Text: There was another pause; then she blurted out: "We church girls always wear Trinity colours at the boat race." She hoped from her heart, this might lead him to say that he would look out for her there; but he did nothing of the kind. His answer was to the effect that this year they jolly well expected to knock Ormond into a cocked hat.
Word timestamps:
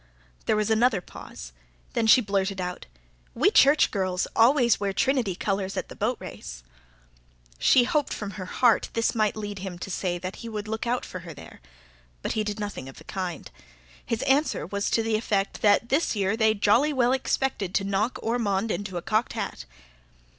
There 0.47 0.55
was 0.55 0.71
another 0.71 0.99
pause; 0.99 1.53
then 1.93 2.07
she 2.07 2.21
blurted 2.21 2.59
out: 2.59 2.87
"We 3.35 3.51
church 3.51 3.91
girls 3.91 4.25
always 4.35 4.79
wear 4.79 4.93
Trinity 4.93 5.35
colours 5.35 5.77
at 5.77 5.89
the 5.89 5.95
boat 5.95 6.17
race." 6.19 6.63
She 7.59 7.83
hoped 7.83 8.11
from 8.11 8.31
her 8.31 8.47
heart, 8.47 8.89
this 8.93 9.13
might 9.13 9.35
lead 9.35 9.59
him 9.59 9.77
to 9.77 9.91
say 9.91 10.17
that 10.17 10.37
he 10.37 10.49
would 10.49 10.67
look 10.67 10.87
out 10.87 11.05
for 11.05 11.19
her 11.19 11.35
there; 11.35 11.61
but 12.23 12.31
he 12.31 12.43
did 12.43 12.59
nothing 12.59 12.89
of 12.89 12.97
the 12.97 13.03
kind. 13.03 13.51
His 14.03 14.23
answer 14.23 14.65
was 14.65 14.89
to 14.89 15.03
the 15.03 15.17
effect 15.17 15.61
that 15.61 15.89
this 15.89 16.15
year 16.15 16.35
they 16.35 16.55
jolly 16.55 16.91
well 16.91 17.13
expected 17.13 17.75
to 17.75 17.83
knock 17.83 18.17
Ormond 18.23 18.71
into 18.71 18.97
a 18.97 19.03
cocked 19.03 19.33
hat. 19.33 19.65